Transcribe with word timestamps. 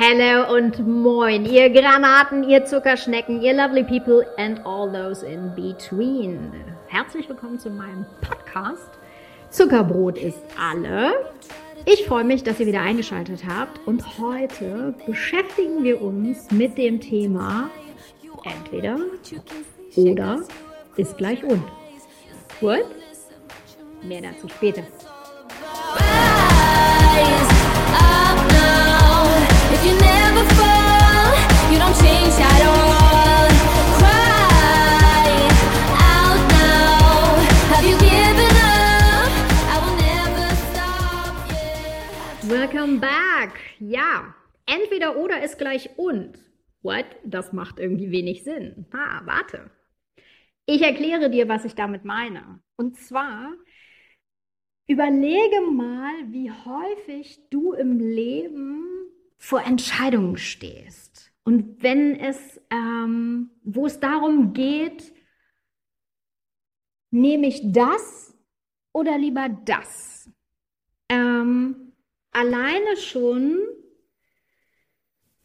Hello 0.00 0.54
und 0.54 0.78
moin, 0.86 1.44
ihr 1.44 1.70
Granaten, 1.70 2.48
ihr 2.48 2.64
Zuckerschnecken, 2.64 3.42
ihr 3.42 3.52
lovely 3.52 3.82
people 3.82 4.24
and 4.36 4.64
all 4.64 4.88
those 4.88 5.26
in 5.26 5.52
between. 5.56 6.52
Herzlich 6.86 7.28
willkommen 7.28 7.58
zu 7.58 7.68
meinem 7.68 8.06
Podcast. 8.20 8.90
Zuckerbrot 9.50 10.16
ist 10.16 10.38
alle. 10.56 11.14
Ich 11.84 12.06
freue 12.06 12.22
mich, 12.22 12.44
dass 12.44 12.60
ihr 12.60 12.66
wieder 12.66 12.80
eingeschaltet 12.80 13.42
habt 13.44 13.84
und 13.88 14.04
heute 14.20 14.94
beschäftigen 15.04 15.82
wir 15.82 16.00
uns 16.00 16.48
mit 16.52 16.78
dem 16.78 17.00
Thema 17.00 17.68
entweder 18.44 18.98
oder 19.96 20.38
ist 20.94 21.18
gleich 21.18 21.42
und. 21.42 21.64
What? 22.60 22.84
Mehr 24.04 24.22
dazu 24.22 24.48
später. 24.48 24.84
Entweder 44.98 45.16
oder 45.16 45.42
ist 45.42 45.58
gleich 45.58 45.90
und. 45.96 46.38
What? 46.82 47.06
Das 47.24 47.52
macht 47.52 47.78
irgendwie 47.78 48.10
wenig 48.10 48.44
Sinn. 48.44 48.86
Ah, 48.92 49.22
warte. 49.24 49.70
Ich 50.66 50.82
erkläre 50.82 51.30
dir, 51.30 51.48
was 51.48 51.64
ich 51.64 51.74
damit 51.74 52.04
meine. 52.04 52.60
Und 52.76 52.96
zwar 52.98 53.52
überlege 54.86 55.60
mal, 55.72 56.14
wie 56.32 56.50
häufig 56.50 57.48
du 57.50 57.72
im 57.72 57.98
Leben 57.98 58.84
vor 59.38 59.62
Entscheidungen 59.62 60.36
stehst. 60.36 61.32
Und 61.44 61.82
wenn 61.82 62.18
es, 62.18 62.60
ähm, 62.70 63.50
wo 63.62 63.86
es 63.86 64.00
darum 64.00 64.52
geht, 64.52 65.12
nehme 67.10 67.46
ich 67.46 67.60
das 67.72 68.36
oder 68.92 69.16
lieber 69.16 69.48
das? 69.48 70.30
Ähm, 71.08 71.92
alleine 72.30 72.96
schon, 72.96 73.58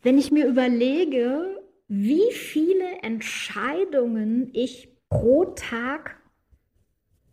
wenn 0.04 0.18
ich 0.18 0.32
mir 0.32 0.46
überlege, 0.46 1.62
wie 1.88 2.32
viele 2.32 3.02
Entscheidungen 3.02 4.50
ich 4.54 4.90
pro 5.10 5.46
Tag 5.46 6.22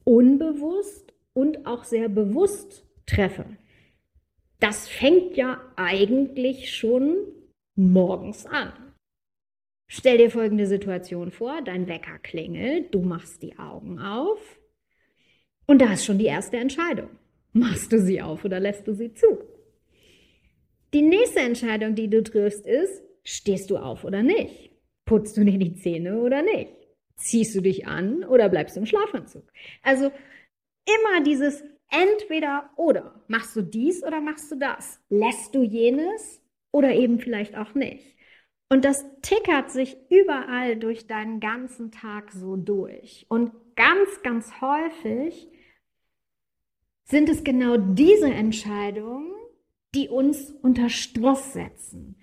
unbewusst 0.04 1.12
und 1.32 1.66
auch 1.66 1.84
sehr 1.84 2.08
bewusst 2.08 2.86
treffe. 3.06 3.44
Das 4.60 4.88
fängt 4.88 5.36
ja 5.36 5.60
eigentlich 5.77 6.74
schon 6.74 7.16
morgens 7.74 8.46
an. 8.46 8.72
Stell 9.88 10.18
dir 10.18 10.30
folgende 10.30 10.66
Situation 10.66 11.32
vor, 11.32 11.62
dein 11.62 11.88
Wecker 11.88 12.18
klingelt, 12.18 12.94
du 12.94 13.00
machst 13.00 13.42
die 13.42 13.58
Augen 13.58 13.98
auf 13.98 14.60
und 15.66 15.80
da 15.80 15.94
ist 15.94 16.05
schon 16.05 16.18
die 16.18 16.27
erste 16.27 16.58
Entscheidung. 16.58 17.10
Machst 17.52 17.90
du 17.90 18.00
sie 18.00 18.22
auf 18.22 18.44
oder 18.44 18.60
lässt 18.60 18.86
du 18.86 18.94
sie 18.94 19.12
zu? 19.14 19.38
Die 20.92 21.02
nächste 21.02 21.41
Entscheidung, 21.41 21.94
die 21.94 22.08
du 22.08 22.22
triffst, 22.22 22.66
ist, 22.66 23.02
stehst 23.22 23.70
du 23.70 23.77
auf 23.77 24.05
oder 24.05 24.22
nicht? 24.22 24.72
Putzt 25.05 25.36
du 25.36 25.44
dir 25.44 25.58
die 25.58 25.74
Zähne 25.74 26.20
oder 26.20 26.42
nicht? 26.42 26.72
Ziehst 27.16 27.55
du 27.55 27.60
dich 27.60 27.86
an 27.86 28.24
oder 28.24 28.48
bleibst 28.48 28.77
du 28.77 28.80
im 28.80 28.86
Schlafanzug? 28.86 29.44
Also 29.83 30.06
immer 30.86 31.22
dieses 31.24 31.62
entweder 31.91 32.70
oder. 32.77 33.22
Machst 33.28 33.55
du 33.56 33.62
dies 33.62 34.02
oder 34.02 34.20
machst 34.20 34.50
du 34.50 34.56
das? 34.56 35.00
Lässt 35.08 35.55
du 35.55 35.62
jenes 35.62 36.41
oder 36.72 36.92
eben 36.92 37.20
vielleicht 37.20 37.56
auch 37.56 37.74
nicht? 37.74 38.16
Und 38.68 38.84
das 38.84 39.05
tickert 39.22 39.70
sich 39.70 39.96
überall 40.11 40.77
durch 40.77 41.08
deinen 41.08 41.41
ganzen 41.41 41.91
Tag 41.91 42.33
so 42.33 42.56
durch. 42.56 43.27
Und 43.28 43.52
ganz, 43.74 44.22
ganz 44.22 44.61
häufig 44.61 45.48
sind 47.05 47.28
es 47.28 47.42
genau 47.42 47.77
diese 47.77 48.30
Entscheidungen, 48.30 49.33
die 49.95 50.08
uns 50.08 50.52
unter 50.62 50.89
Stress 50.89 51.52
setzen. 51.52 52.17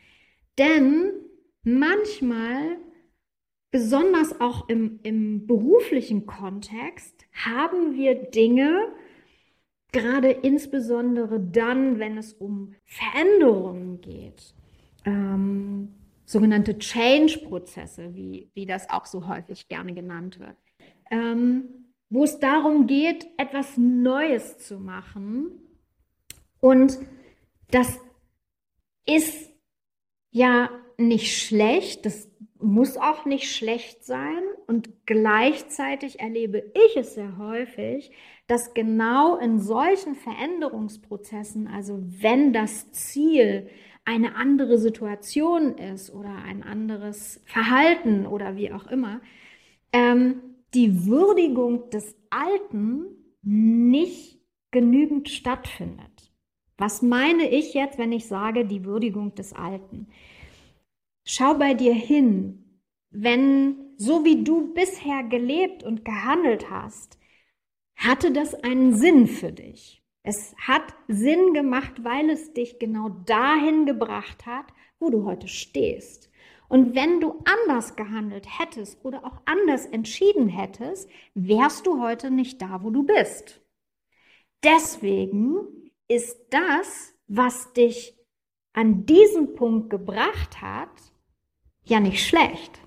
Denn 0.58 1.12
manchmal 1.64 2.78
besonders 3.72 4.40
auch 4.40 4.70
im, 4.70 5.00
im 5.04 5.46
beruflichen 5.46 6.26
Kontext 6.26 7.26
haben 7.34 7.96
wir 7.96 8.16
Dinge, 8.16 8.88
gerade 9.92 10.32
insbesondere 10.32 11.40
dann, 11.40 12.00
wenn 12.00 12.18
es 12.18 12.34
um 12.34 12.74
Veränderungen 12.86 14.02
geht, 14.02 14.54
ähm, 15.06 15.94
sogenannte 16.26 16.78
Change-Prozesse, 16.78 18.14
wie, 18.14 18.50
wie 18.54 18.66
das 18.66 18.90
auch 18.90 19.06
so 19.06 19.28
häufig 19.28 19.68
gerne 19.68 19.94
genannt 19.94 20.40
wird, 20.40 20.58
ähm, 21.10 21.64
wo 22.10 22.24
es 22.24 22.40
darum 22.40 22.88
geht, 22.88 23.28
etwas 23.38 23.78
Neues 23.78 24.58
zu 24.60 24.80
machen. 24.80 25.52
Und 26.60 27.00
das 27.70 28.00
ist 29.06 29.52
ja 30.32 30.70
nicht 30.98 31.38
schlecht, 31.38 32.06
das 32.06 32.30
muss 32.60 32.98
auch 32.98 33.26
nicht 33.26 33.56
schlecht 33.56 34.04
sein 34.04 34.42
und 34.66 35.06
gleichzeitig 35.06 36.20
erlebe 36.20 36.72
ich 36.74 36.98
es 36.98 37.14
sehr 37.14 37.38
häufig, 37.38 38.12
dass 38.48 38.74
genau 38.74 39.38
in 39.38 39.60
solchen 39.60 40.16
Veränderungsprozessen, 40.16 41.68
also 41.68 42.00
wenn 42.02 42.54
das 42.54 42.92
Ziel 42.92 43.70
eine 44.06 44.36
andere 44.36 44.78
Situation 44.78 45.78
ist 45.78 46.14
oder 46.14 46.34
ein 46.46 46.64
anderes 46.64 47.42
Verhalten 47.46 48.26
oder 48.26 48.56
wie 48.56 48.72
auch 48.72 48.88
immer, 48.88 49.22
ähm, 49.92 50.42
die 50.74 51.06
Würdigung 51.06 51.90
des 51.90 52.16
Alten 52.30 53.06
nicht 53.42 54.40
genügend 54.72 55.30
stattfindet. 55.30 56.27
Was 56.78 57.02
meine 57.02 57.50
ich 57.50 57.74
jetzt, 57.74 57.98
wenn 57.98 58.12
ich 58.12 58.28
sage 58.28 58.66
die 58.66 58.86
Würdigung 58.86 59.34
des 59.36 59.54
Alten? 59.54 60.08
Schau 61.26 61.56
bei 61.56 61.74
dir 61.74 61.94
hin, 61.94 62.82
wenn 63.10 63.96
so 63.98 64.24
wie 64.24 64.44
du 64.44 64.74
bisher 64.74 65.24
gelebt 65.24 65.84
und 65.84 66.06
gehandelt 66.06 66.70
hast, 66.70 67.18
hatte 67.96 68.32
das 68.32 68.54
einen 68.54 68.96
Sinn 68.96 69.28
für 69.28 69.52
dich. 69.52 70.04
Es 70.22 70.56
hat 70.58 70.94
Sinn 71.08 71.54
gemacht, 71.54 72.04
weil 72.04 72.30
es 72.30 72.54
dich 72.54 72.80
genau 72.80 73.10
dahin 73.26 73.86
gebracht 73.86 74.46
hat, 74.46 74.66
wo 75.00 75.10
du 75.10 75.26
heute 75.26 75.48
stehst. 75.48 76.30
Und 76.70 76.96
wenn 76.96 77.22
du 77.22 77.42
anders 77.46 77.96
gehandelt 77.96 78.46
hättest 78.60 79.04
oder 79.04 79.26
auch 79.26 79.42
anders 79.46 79.86
entschieden 79.86 80.50
hättest, 80.50 81.10
wärst 81.34 81.88
du 81.88 82.02
heute 82.02 82.30
nicht 82.30 82.62
da, 82.62 82.84
wo 82.84 82.90
du 82.90 83.04
bist. 83.04 83.62
Deswegen 84.64 85.87
ist 86.08 86.38
das, 86.50 87.14
was 87.28 87.74
dich 87.74 88.16
an 88.74 89.06
diesen 89.06 89.56
Punkt 89.56 89.90
gebracht 89.90 90.62
hat, 90.62 90.90
ja 91.84 92.00
nicht 92.00 92.26
schlecht. 92.26 92.80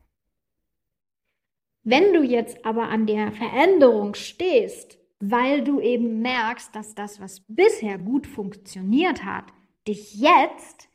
Wenn 1.82 2.12
du 2.12 2.22
jetzt 2.22 2.64
aber 2.64 2.88
an 2.88 3.06
der 3.06 3.32
Veränderung 3.32 4.14
stehst, 4.14 4.98
weil 5.18 5.62
du 5.62 5.80
eben 5.80 6.20
merkst, 6.20 6.74
dass 6.74 6.94
das, 6.94 7.20
was 7.20 7.40
bisher 7.48 7.98
gut 7.98 8.26
funktioniert 8.26 9.24
hat, 9.24 9.44
dich 9.86 10.14
jetzt 10.14 10.88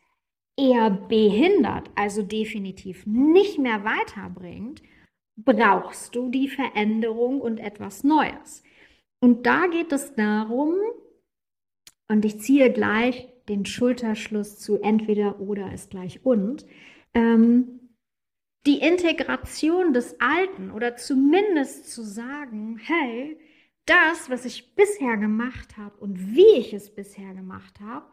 eher 0.58 0.90
behindert, 0.90 1.90
also 1.96 2.22
definitiv 2.22 3.06
nicht 3.06 3.60
mehr 3.60 3.84
weiterbringt, 3.84 4.82
brauchst 5.36 6.16
du 6.16 6.30
die 6.30 6.48
Veränderung 6.48 7.42
und 7.42 7.60
etwas 7.60 8.04
Neues. 8.04 8.64
Und 9.20 9.46
da 9.46 9.68
geht 9.68 9.92
es 9.92 10.14
darum, 10.16 10.76
und 12.08 12.26
ich 12.26 12.40
ziehe 12.40 12.72
gleich 12.72 13.28
den 13.48 13.66
Schulterschluss 13.66 14.58
zu 14.60 14.82
entweder 14.82 15.40
oder 15.40 15.74
ist 15.74 15.92
gleich 15.92 16.26
und, 16.26 16.66
ähm, 17.14 17.80
die 18.66 18.80
Integration 18.80 19.94
des 19.94 20.20
Alten 20.20 20.72
oder 20.72 20.96
zumindest 20.96 21.92
zu 21.92 22.02
sagen, 22.04 22.80
hey, 22.84 23.38
das, 23.86 24.30
was 24.30 24.46
ich 24.46 24.74
bisher 24.76 25.18
gemacht 25.18 25.78
habe 25.78 25.96
und 25.98 26.36
wie 26.36 26.58
ich 26.58 26.74
es 26.74 26.94
bisher 26.94 27.34
gemacht 27.36 27.80
habe, 27.80 28.08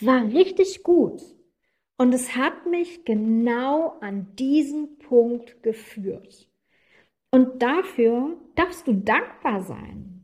war 0.00 0.24
richtig 0.24 0.82
gut. 0.82 1.20
Und 1.98 2.14
es 2.14 2.36
hat 2.36 2.66
mich 2.66 3.04
genau 3.04 3.98
an 4.00 4.34
diesen 4.36 4.98
Punkt 4.98 5.62
geführt. 5.62 6.48
Und 7.30 7.60
dafür 7.60 8.38
darfst 8.54 8.86
du 8.86 8.94
dankbar 8.94 9.62
sein. 9.62 10.17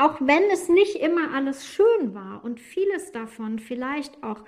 Auch 0.00 0.18
wenn 0.18 0.44
es 0.50 0.70
nicht 0.70 0.96
immer 0.96 1.34
alles 1.34 1.66
schön 1.66 2.14
war 2.14 2.42
und 2.42 2.58
vieles 2.58 3.12
davon 3.12 3.58
vielleicht 3.58 4.22
auch 4.22 4.44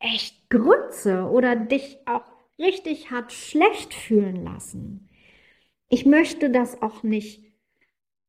echt 0.00 0.50
Grütze 0.50 1.30
oder 1.30 1.54
dich 1.54 1.98
auch 2.06 2.24
richtig 2.58 3.12
hat 3.12 3.32
schlecht 3.32 3.94
fühlen 3.94 4.42
lassen. 4.42 5.08
Ich 5.88 6.06
möchte 6.06 6.50
das 6.50 6.82
auch 6.82 7.04
nicht 7.04 7.44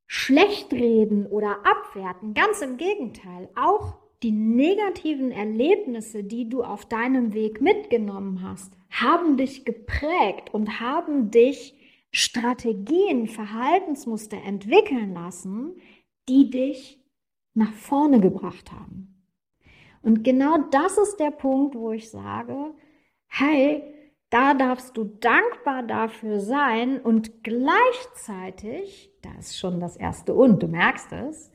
schlecht 0.05 0.71
reden 0.71 1.25
oder 1.25 1.65
abwerten. 1.65 2.35
Ganz 2.35 2.61
im 2.61 2.77
Gegenteil. 2.77 3.49
Auch 3.55 3.95
die 4.21 4.31
negativen 4.31 5.31
Erlebnisse, 5.31 6.23
die 6.23 6.47
du 6.47 6.63
auf 6.63 6.85
deinem 6.85 7.33
Weg 7.33 7.59
mitgenommen 7.59 8.43
hast, 8.43 8.71
haben 8.91 9.35
dich 9.35 9.65
geprägt 9.65 10.53
und 10.53 10.79
haben 10.79 11.31
dich 11.31 11.73
Strategien, 12.11 13.27
Verhaltensmuster 13.27 14.37
entwickeln 14.45 15.13
lassen, 15.15 15.75
die 16.29 16.49
dich 16.49 17.03
nach 17.53 17.73
vorne 17.73 18.19
gebracht 18.19 18.71
haben. 18.71 19.17
Und 20.01 20.23
genau 20.23 20.57
das 20.71 20.97
ist 20.97 21.17
der 21.17 21.31
Punkt, 21.31 21.75
wo 21.75 21.91
ich 21.91 22.09
sage, 22.09 22.73
hey, 23.27 23.83
da 24.29 24.53
darfst 24.53 24.95
du 24.97 25.05
dankbar 25.05 25.83
dafür 25.83 26.39
sein 26.39 26.99
und 27.01 27.43
gleichzeitig, 27.43 29.11
da 29.21 29.33
ist 29.39 29.57
schon 29.57 29.79
das 29.79 29.95
erste 29.95 30.33
und, 30.33 30.61
du 30.61 30.67
merkst 30.67 31.11
es, 31.13 31.51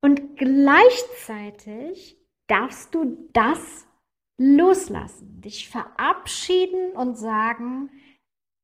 und 0.00 0.36
gleichzeitig 0.36 2.18
darfst 2.48 2.94
du 2.94 3.28
das 3.32 3.86
loslassen, 4.38 5.40
dich 5.40 5.68
verabschieden 5.68 6.92
und 6.92 7.16
sagen, 7.16 7.90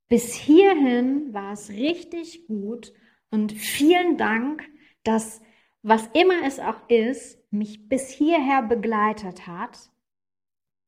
bis 0.08 0.34
hierhin 0.34 1.32
war 1.32 1.52
es 1.52 1.70
richtig 1.70 2.46
gut 2.48 2.92
und 3.30 3.52
vielen 3.52 4.16
Dank, 4.16 4.68
dass 5.08 5.40
was 5.82 6.06
immer 6.12 6.44
es 6.44 6.60
auch 6.60 6.88
ist, 6.88 7.38
mich 7.50 7.88
bis 7.88 8.10
hierher 8.10 8.62
begleitet 8.62 9.46
hat. 9.46 9.90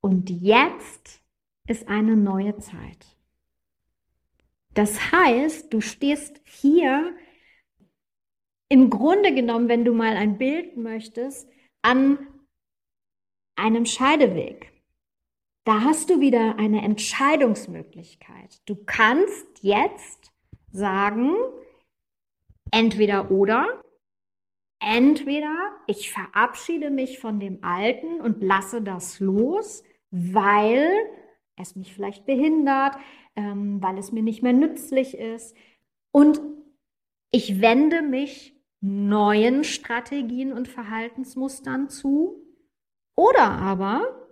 Und 0.03 0.29
jetzt 0.29 1.23
ist 1.67 1.89
eine 1.89 2.17
neue 2.17 2.59
Zeit. 2.59 3.17
Das 4.75 5.11
heißt, 5.11 5.73
du 5.73 5.81
stehst 5.81 6.41
hier 6.45 7.15
im 8.69 8.91
Grunde 8.91 9.35
genommen, 9.35 9.69
wenn 9.69 9.85
du 9.85 9.95
mal 9.95 10.17
ein 10.17 10.37
Bild 10.37 10.77
möchtest, 10.77 11.49
an 11.83 12.19
einem 13.57 13.87
Scheideweg. 13.87 14.71
Da 15.65 15.81
hast 15.81 16.11
du 16.11 16.21
wieder 16.21 16.59
eine 16.59 16.83
Entscheidungsmöglichkeit. 16.83 18.61
Du 18.67 18.77
kannst 18.85 19.63
jetzt 19.63 20.33
sagen, 20.73 21.35
entweder 22.71 23.31
oder, 23.31 23.83
entweder 24.81 25.55
ich 25.87 26.11
verabschiede 26.11 26.91
mich 26.91 27.19
von 27.19 27.39
dem 27.39 27.63
Alten 27.63 28.21
und 28.21 28.43
lasse 28.43 28.83
das 28.83 29.21
los, 29.21 29.85
weil 30.11 30.91
es 31.57 31.77
mich 31.77 31.95
vielleicht 31.95 32.27
behindert, 32.27 32.97
ähm, 33.37 33.83
weil 33.83 33.99
es 33.99 34.13
mir 34.13 34.23
nicht 34.23 34.43
mehr 34.43 34.53
nützlich 34.53 35.17
ist. 35.17 35.55
Und 36.11 36.41
ich 37.31 37.61
wende 37.61 38.03
mich 38.03 38.57
neuen 38.81 39.63
Strategien 39.65 40.53
und 40.53 40.67
Verhaltensmustern 40.67 41.89
zu. 41.89 42.43
Oder 43.15 43.51
aber 43.51 44.29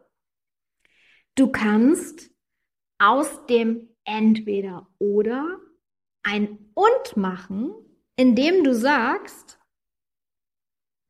du 1.35 1.49
kannst 1.53 2.31
aus 2.99 3.47
dem 3.47 3.89
entweder 4.05 4.89
oder 4.99 5.61
ein 6.23 6.59
und 6.75 7.17
machen, 7.17 7.73
indem 8.17 8.65
du 8.65 8.75
sagst, 8.75 9.58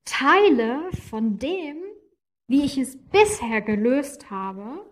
Teile 0.08 0.90
von 1.10 1.38
dem, 1.38 1.76
wie 2.46 2.64
ich 2.64 2.78
es 2.78 2.96
bisher 2.96 3.60
gelöst 3.60 4.30
habe, 4.30 4.86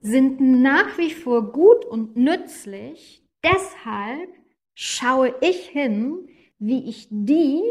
sind 0.00 0.40
nach 0.40 0.96
wie 0.96 1.12
vor 1.12 1.52
gut 1.52 1.84
und 1.84 2.16
nützlich. 2.16 3.22
Deshalb 3.44 4.30
schaue 4.74 5.34
ich 5.42 5.68
hin, 5.68 6.28
wie 6.58 6.88
ich 6.88 7.08
die 7.10 7.62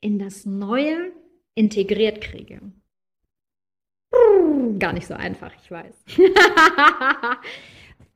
in 0.00 0.20
das 0.20 0.46
Neue 0.46 1.12
integriert 1.54 2.20
kriege. 2.20 2.60
Gar 4.78 4.92
nicht 4.92 5.06
so 5.06 5.14
einfach, 5.14 5.52
ich 5.62 5.70
weiß. 5.70 6.04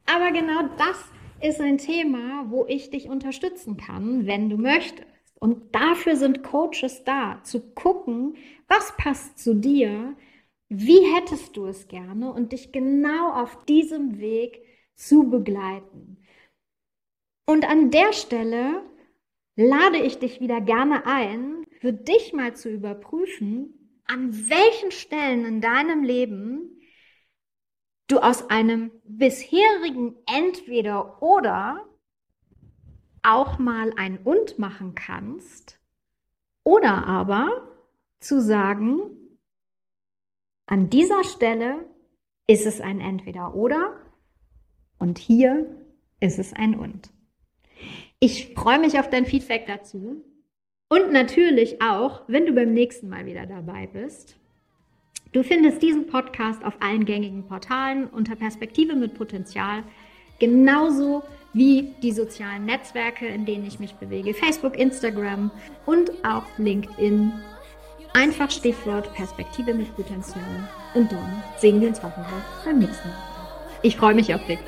Aber 0.07 0.31
genau 0.33 0.69
das 0.79 1.05
ist 1.41 1.61
ein 1.61 1.79
Thema, 1.79 2.47
wo 2.51 2.67
ich 2.67 2.91
dich 2.91 3.09
unterstützen 3.09 3.77
kann, 3.77 4.27
wenn 4.27 4.49
du 4.49 4.57
möchtest. 4.59 5.16
Und 5.39 5.75
dafür 5.75 6.17
sind 6.17 6.43
Coaches 6.43 7.05
da, 7.05 7.41
zu 7.43 7.61
gucken, 7.75 8.37
was 8.69 8.97
passt 8.97 9.39
zu 9.39 9.55
dir, 9.55 10.17
wie 10.69 11.15
hättest 11.15 11.57
du 11.57 11.67
es 11.67 11.89
gerne 11.89 12.33
und 12.33 12.53
dich 12.53 12.73
genau 12.73 13.33
auf 13.33 13.65
diesem 13.67 14.19
Weg 14.19 14.63
zu 14.95 15.31
begleiten. 15.31 16.19
Und 17.47 17.69
an 17.69 17.91
der 17.91 18.13
Stelle 18.13 18.83
lade 19.57 19.99
ich 19.99 20.19
dich 20.19 20.41
wieder 20.41 20.61
gerne 20.61 21.07
ein, 21.07 21.65
für 21.81 21.93
dich 21.93 22.33
mal 22.33 22.57
zu 22.57 22.71
überprüfen, 22.71 24.03
an 24.07 24.33
welchen 24.49 24.91
Stellen 24.91 25.45
in 25.45 25.61
deinem 25.61 26.03
Leben 26.03 26.81
du 28.09 28.19
aus 28.19 28.51
einem 28.51 28.91
bisherigen 29.05 30.17
entweder 30.27 31.23
oder 31.23 31.87
auch 33.27 33.59
mal 33.59 33.93
ein 33.97 34.19
und 34.19 34.59
machen 34.59 34.95
kannst 34.95 35.79
oder 36.65 37.07
aber 37.07 37.49
zu 38.21 38.41
sagen, 38.41 39.01
an 40.67 40.91
dieser 40.91 41.25
Stelle 41.25 41.85
ist 42.47 42.67
es 42.67 42.81
ein 42.81 43.01
entweder 43.01 43.55
oder 43.55 44.01
und 44.99 45.19
hier 45.19 45.67
ist 46.21 46.39
es 46.39 46.53
ein 46.53 46.75
und. 46.75 47.11
Ich 48.19 48.55
freue 48.55 48.79
mich 48.79 48.99
auf 48.99 49.11
dein 49.11 49.27
Feedback 49.27 49.67
dazu. 49.67 50.25
Und 50.89 51.13
natürlich 51.13 51.83
auch, 51.83 52.23
wenn 52.29 52.47
du 52.47 52.53
beim 52.53 52.73
nächsten 52.73 53.09
Mal 53.09 53.27
wieder 53.27 53.47
dabei 53.47 53.89
bist. 53.89 54.37
Du 55.33 55.43
findest 55.43 55.83
diesen 55.83 56.07
Podcast 56.07 56.65
auf 56.65 56.81
allen 56.81 57.05
gängigen 57.05 57.47
Portalen 57.47 58.07
unter 58.07 58.37
Perspektive 58.37 58.95
mit 58.95 59.15
Potenzial, 59.15 59.83
genauso 60.39 61.25
wie 61.57 61.95
die 62.03 62.13
sozialen 62.13 62.67
Netzwerke, 62.67 63.27
in 63.27 63.47
denen 63.47 63.67
ich 63.67 63.81
mich 63.81 63.95
bewege, 63.95 64.35
Facebook, 64.35 64.77
Instagram 64.77 65.51
und 65.87 66.11
auch 66.23 66.45
LinkedIn. 66.59 67.33
Einfach 68.13 68.51
Stichwort 68.51 69.13
Perspektive 69.15 69.73
mit 69.73 69.95
Potenzial. 69.97 70.69
Und 70.95 71.11
dann 71.11 71.43
sehen 71.59 71.81
wir 71.81 71.89
uns 71.89 72.03
hoffentlich 72.03 72.45
beim 72.63 72.79
nächsten 72.79 73.09
Mal. 73.09 73.17
Ich 73.81 73.97
freue 73.97 74.15
mich 74.15 74.35
auf 74.35 74.45
dich. 74.47 74.59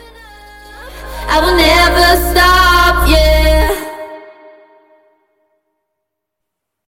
I 1.31 1.43
will 1.43 1.56
never 1.56 2.17
stop, 2.31 3.06
yeah. 3.06 3.88